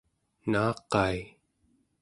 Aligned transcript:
naaqai 0.51 1.19